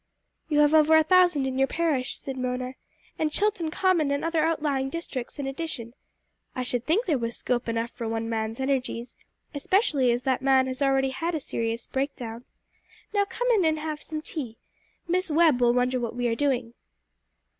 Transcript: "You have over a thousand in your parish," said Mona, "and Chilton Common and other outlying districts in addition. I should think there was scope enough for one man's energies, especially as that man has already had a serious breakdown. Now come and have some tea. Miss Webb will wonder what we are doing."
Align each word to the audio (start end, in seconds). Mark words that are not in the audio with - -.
"You 0.49 0.57
have 0.61 0.73
over 0.73 0.97
a 0.97 1.03
thousand 1.03 1.45
in 1.45 1.59
your 1.59 1.67
parish," 1.67 2.17
said 2.17 2.35
Mona, 2.35 2.73
"and 3.19 3.31
Chilton 3.31 3.69
Common 3.69 4.09
and 4.09 4.25
other 4.25 4.43
outlying 4.43 4.89
districts 4.89 5.37
in 5.37 5.45
addition. 5.45 5.93
I 6.55 6.63
should 6.63 6.87
think 6.87 7.05
there 7.05 7.19
was 7.19 7.37
scope 7.37 7.69
enough 7.69 7.91
for 7.91 8.07
one 8.09 8.27
man's 8.27 8.59
energies, 8.59 9.15
especially 9.53 10.11
as 10.11 10.23
that 10.23 10.41
man 10.41 10.65
has 10.65 10.81
already 10.81 11.11
had 11.11 11.35
a 11.35 11.39
serious 11.39 11.85
breakdown. 11.85 12.45
Now 13.13 13.25
come 13.25 13.63
and 13.63 13.77
have 13.77 14.01
some 14.01 14.23
tea. 14.23 14.57
Miss 15.07 15.29
Webb 15.29 15.61
will 15.61 15.73
wonder 15.73 15.99
what 15.99 16.15
we 16.15 16.27
are 16.29 16.35
doing." 16.35 16.73